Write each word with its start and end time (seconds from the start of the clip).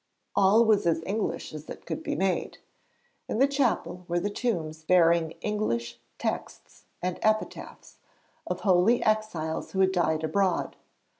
All 0.35 0.65
was 0.65 0.87
as 0.87 1.03
English 1.05 1.53
as 1.53 1.69
it 1.69 1.85
could 1.85 2.01
be 2.01 2.15
made. 2.15 2.57
In 3.27 3.37
the 3.37 3.47
chapel 3.47 4.03
were 4.07 4.19
the 4.19 4.31
tombs 4.31 4.81
bearing 4.83 5.33
English 5.41 5.99
texts 6.17 6.85
and 7.03 7.19
epitaphs, 7.21 7.97
of 8.47 8.61
holy 8.61 9.03
exiles 9.03 9.73
who 9.73 9.79
had 9.79 9.91
died 9.91 10.23
abroad. 10.23 10.75